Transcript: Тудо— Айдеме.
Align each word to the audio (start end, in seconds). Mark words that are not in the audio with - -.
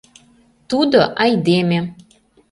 Тудо— 0.69 0.99
Айдеме. 1.23 1.79